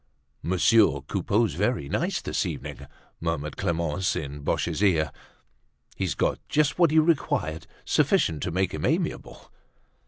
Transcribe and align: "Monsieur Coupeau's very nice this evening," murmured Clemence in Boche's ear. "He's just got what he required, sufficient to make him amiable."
"Monsieur 0.41 1.01
Coupeau's 1.01 1.53
very 1.53 1.87
nice 1.87 2.21
this 2.21 2.43
evening," 2.43 2.87
murmured 3.19 3.55
Clemence 3.55 4.15
in 4.15 4.39
Boche's 4.39 4.81
ear. 4.81 5.11
"He's 5.95 6.15
just 6.15 6.39
got 6.75 6.79
what 6.79 6.89
he 6.89 6.97
required, 6.97 7.67
sufficient 7.85 8.41
to 8.41 8.49
make 8.49 8.73
him 8.73 8.83
amiable." 8.83 9.51